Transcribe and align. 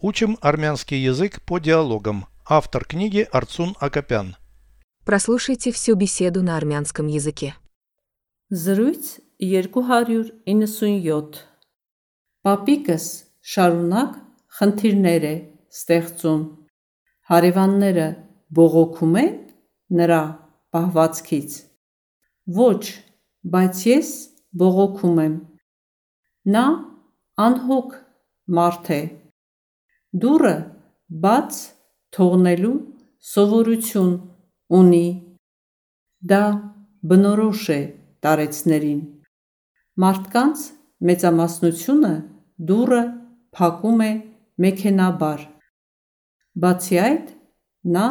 Учим 0.00 0.38
армянский 0.40 0.98
язык 1.02 1.42
по 1.42 1.58
диалогам. 1.58 2.26
Автор 2.48 2.84
книги 2.84 3.26
Арцун 3.32 3.74
Акопян. 3.80 4.36
Прослушайте 5.04 5.72
всю 5.72 5.96
беседу 5.96 6.40
на 6.42 6.56
армянском 6.56 7.08
языке. 7.08 7.56
Զրույց 8.50 9.18
297 9.40 11.34
Պապիկս 12.46 13.04
շարունակ 13.42 14.14
խնդիրներ 14.58 15.24
է 15.26 15.34
ստեղծում։ 15.74 16.42
Հարևանները 17.30 18.06
բողոքում 18.54 19.14
են 19.22 19.34
նրա 19.98 20.22
պահվածքից։ 20.72 21.50
Ոչ, 22.62 22.82
բայց 23.42 23.82
ես 23.90 24.10
բողոքում 24.62 25.18
եմ։ 25.26 25.34
Նա 26.54 26.66
անհոգ 27.48 27.88
մարդ 28.58 28.86
է։ 28.94 29.02
Դուրը 30.16 30.54
բաց 31.20 31.56
թողնելու 32.16 32.76
սովորություն 33.30 34.12
ունի։ 34.78 35.06
Դա 36.30 36.44
բնորոշ 37.10 37.64
է 37.74 37.80
տարեցներին։ 38.24 39.02
Մարդկանց 40.04 40.62
մեծամասնությունը 41.10 42.14
դուրը 42.70 43.02
փակում 43.58 44.00
է 44.06 44.10
մեքենաբար։ 44.64 45.44
Բացի 46.64 46.98
այդ, 47.04 47.28
նա 47.98 48.06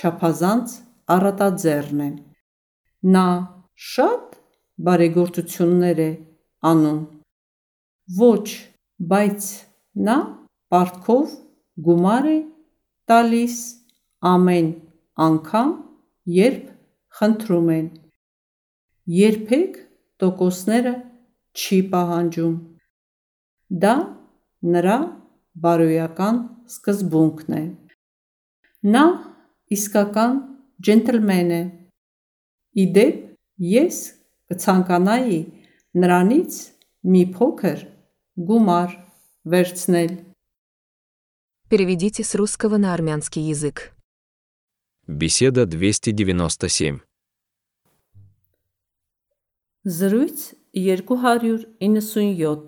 չափազանց 0.00 0.78
առատաձեռն 1.18 2.02
է։ 2.08 2.10
Նա 3.18 3.28
շատ 3.92 4.40
բարեգործություններ 4.88 6.02
է 6.08 6.10
անում։ 6.72 6.98
Ոչ, 8.18 8.48
բայց 9.12 9.54
նա 10.08 10.18
պարտքով 10.72 11.34
գումար 11.86 12.28
է 12.32 12.38
տալիս 13.10 13.58
ամեն 14.32 14.68
անգամ, 15.28 15.70
երբ 16.38 16.64
խնդրում 17.18 17.70
են։ 17.74 17.86
Երբեք 19.18 19.78
տոկոսները 20.22 20.94
չի 21.58 21.78
պահանջում։ 21.92 22.56
Դա 23.84 23.94
նրա 24.74 24.98
բարոյական 25.64 26.40
սկզբունքն 26.74 27.56
է։ 27.58 27.64
Նա 28.94 29.04
իսկական 29.78 30.36
ջենտլմեն 30.86 31.50
է։ 31.56 31.62
Ի 32.82 32.84
դեպ, 32.98 33.16
ես 33.72 33.98
կցանկանայի 34.52 35.40
նրանից 36.02 36.58
մի 37.12 37.22
փոքր 37.34 37.84
գումար 38.48 38.94
վերցնել։ 39.54 40.12
Переведите 41.69 42.23
с 42.23 42.35
русского 42.35 42.77
на 42.77 42.93
армянский 42.93 43.41
язык. 43.41 43.93
Беседа 45.07 45.65
297. 45.65 46.99
Զրույց 49.83 50.53
297 50.73 52.67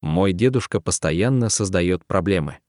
Мой 0.00 0.32
дедушка 0.32 0.80
постоянно 0.80 1.48
создает 1.48 2.06
проблемы. 2.06 2.60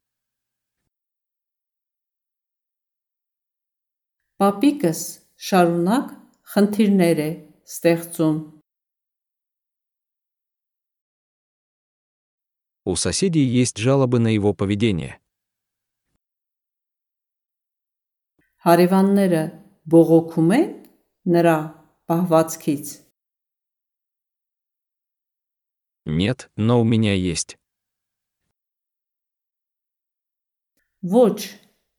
Պապիկս 4.35 5.01
շարունակ 5.47 6.09
խնդիրներ 6.51 7.19
է 7.23 7.29
ստեղծում։ 7.71 8.39
У 12.85 12.95
соседей 12.95 13.43
есть 13.43 13.77
жалобы 13.77 14.19
на 14.19 14.27
его 14.27 14.53
поведение. 14.53 15.19
Հարևանները 18.65 19.41
բողոքում 19.93 20.51
են 20.57 20.69
նրա 21.33 21.57
պահվածքից։ 22.09 22.85
Нет, 26.05 26.49
но 26.55 26.81
у 26.81 26.83
меня 26.83 27.13
есть. 27.13 27.57
Ոչ, 31.01 31.37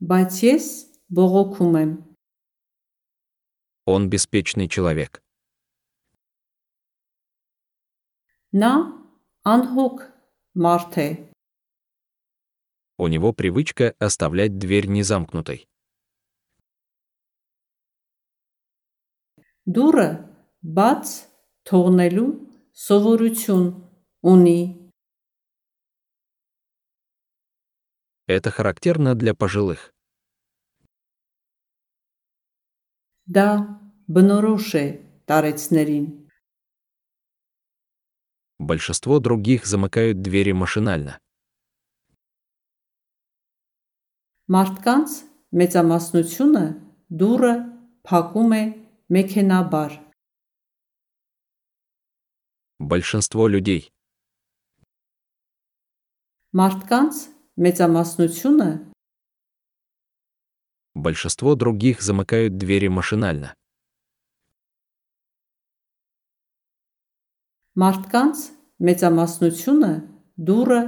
բայց 0.02 0.32
ես 0.42 0.66
բողոքում 1.14 1.78
եմ։ 1.82 1.92
Он 3.86 4.10
беспечный 4.10 4.66
человек. 4.66 5.22
Նա 8.50 8.74
անհոգ 9.46 10.02
մարդ 10.54 10.98
է։ 11.02 11.08
У 12.98 13.08
него 13.08 13.32
привычка 13.32 13.94
оставлять 13.98 14.58
дверь 14.58 14.88
незамкнутой. 14.88 15.68
Դուրը 19.66 20.08
բաց 20.62 21.12
թողնելու 21.68 22.30
սովորություն 22.86 23.66
ունի։ 24.32 24.60
Это 28.26 28.50
характерно 28.50 29.14
для 29.14 29.34
пожилых. 29.34 29.92
Դա 33.26 33.48
բնորոշ 34.06 34.68
է 34.78 34.86
տարեցներին։ 35.26 36.19
Большинство 38.60 39.18
других 39.18 39.66
замыкают 39.66 40.22
двери 40.22 40.52
машинально. 40.52 41.18
Մարդկանց 44.48 45.14
մեծամասնությունը 45.58 46.64
դուրը 47.20 47.54
փակում 48.06 48.52
է 48.56 48.62
մեքենաբար։ 49.16 49.96
Большинство 52.78 53.48
людей. 53.48 53.90
Մարդկանց 56.54 57.14
մեծամասնությունը 57.56 58.70
Большинство 60.94 61.54
других 61.54 62.00
замыкают 62.00 62.56
двери 62.56 62.88
машинально. 62.88 63.54
մարդկանց 67.82 68.42
մեծամասնությունը 68.88 69.92
դուրը 70.48 70.82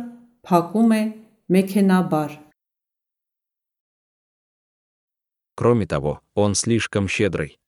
փակում 0.49 0.93
է 0.99 1.03
մեքենաբար։ 1.57 2.37
Кроме 5.59 5.87
того, 5.87 6.21
он 6.35 6.55
слишком 6.55 7.09
щедрый. 7.09 7.59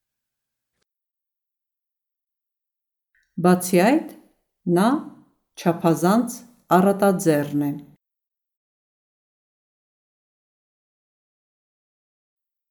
Բացի 3.41 3.79
այդ, 3.83 4.09
նա 4.77 4.89
չափազանց 5.59 6.31
առատաձեռն 6.77 7.63
է։ 7.67 7.73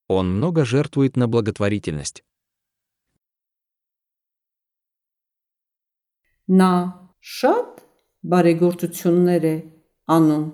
Он 0.09 0.25
много 0.38 0.66
жертвует 0.66 1.18
на 1.18 1.28
благотворительность. 1.28 2.24
Նա 6.50 6.72
շատ 7.20 7.84
բարեգործություններ 8.31 9.44
է 9.53 9.56
անում։ 10.16 10.47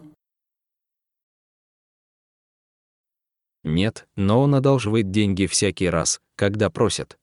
Нет, 3.66 4.07
но 4.16 4.41
он 4.43 4.53
одалживает 4.53 5.09
деньги 5.09 5.47
всякий 5.47 5.89
раз, 5.89 6.21
когда 6.35 6.69
просят. 6.69 7.17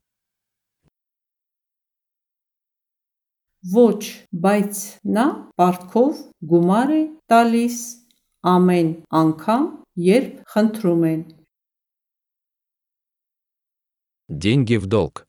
Ոչ, 3.62 4.26
բայց 4.34 4.78
նա 5.06 5.24
պարտքով 5.54 6.18
գումար 6.50 6.90
է 6.98 7.02
տալիս 7.30 7.76
ամեն 8.42 8.88
անգամ, 9.14 9.68
երբ 10.02 10.32
խնդրում 10.50 11.04
են։ 11.12 11.22
Деньги 14.26 14.80
в 14.82 14.90
долг. 14.90 15.22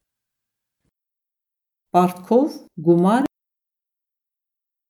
Պարտքով 1.94 2.57
գումար 2.88 3.26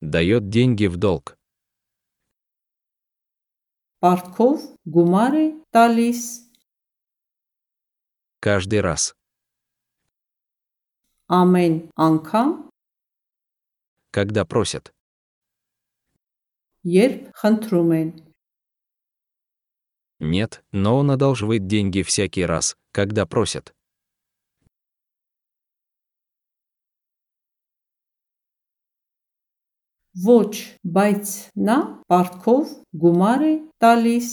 дает 0.01 0.49
деньги 0.49 0.87
в 0.87 0.97
долг. 0.97 1.37
Партков, 4.01 4.61
гумары, 4.85 5.61
талис. 5.71 6.49
Каждый 8.41 8.81
раз. 8.81 9.17
Амень, 11.27 11.91
анкам. 11.97 12.71
Когда 14.11 14.45
просят. 14.45 14.95
Ерб, 16.85 17.31
хантрумен. 17.35 18.35
Нет, 20.21 20.65
но 20.73 20.97
он 20.97 21.11
одолживает 21.11 21.67
деньги 21.67 22.03
всякий 22.03 22.45
раз, 22.45 22.77
когда 22.93 23.27
просят. 23.27 23.75
Ոչ, 30.17 30.79
բայց 30.83 31.33
նա 31.69 31.77
պարտքով 32.09 32.71
գումար 33.03 33.43
է 33.45 33.53
տալիս 33.85 34.31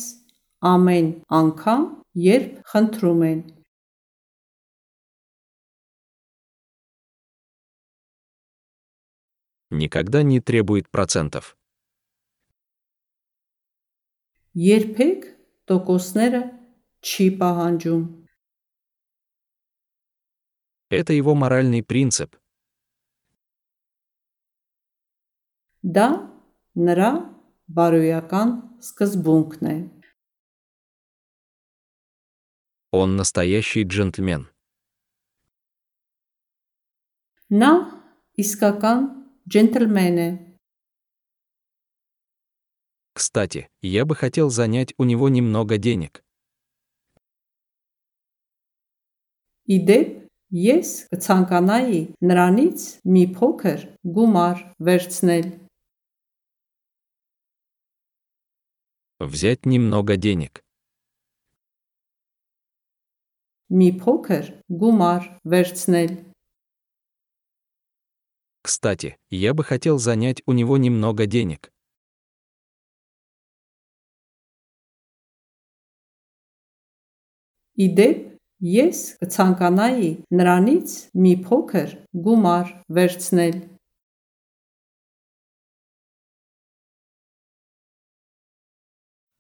ամեն 0.66 1.10
անգամ, 1.40 1.84
երբ 2.16 2.56
խնդրում 2.72 3.22
են։ 3.28 3.42
Никогда 9.76 10.24
не 10.24 10.40
требует 10.40 10.90
процентов. 10.90 11.58
Երբեք 14.56 15.28
տոկոսները 15.68 16.42
չի 17.04 17.28
պահանջում։ 17.42 18.04
Это 20.90 21.12
его 21.12 21.36
моральный 21.36 21.84
принцип, 21.84 22.38
Դա 25.85 26.09
նրա 26.77 27.11
բարոյական 27.77 28.53
սկզբունքն 28.85 29.71
է։ 29.71 29.77
Он 32.93 33.17
настоящий 33.17 33.85
джентльмен. 33.85 34.49
Նա 37.51 37.71
իսկական 38.43 39.07
ջենտլմեն 39.51 40.19
է։ 40.19 40.31
Кстати, 43.15 43.69
я 43.83 44.05
бы 44.05 44.15
хотел 44.17 44.51
занять 44.51 44.95
у 44.99 45.05
него 45.05 45.29
немного 45.29 45.79
денег. 45.79 46.23
Իդեպ, 49.71 50.09
ես 50.51 50.89
կցանկանայի 51.15 52.01
նրանից 52.27 52.87
մի 53.07 53.25
փոքր 53.39 53.85
գումար 54.17 54.63
վերցնել։ 54.83 55.47
Взять 59.21 59.67
немного 59.67 60.17
денег. 60.17 60.65
Մի 63.71 63.89
փոքր 64.03 64.47
գումար 64.81 65.27
վերցնել։ 65.47 66.11
Кстати, 68.63 69.17
я 69.31 69.55
бы 69.55 69.65
хотел 69.65 69.99
занять 69.99 70.43
у 70.47 70.53
него 70.53 70.77
немного 70.77 71.27
денег. 71.27 71.73
Իդեպ, 77.81 78.19
ես 78.61 78.99
կցանկանայի 79.23 80.11
նրանից 80.37 80.97
մի 81.17 81.35
փոքր 81.47 81.95
գումար 82.27 82.75
վերցնել։ 82.99 83.55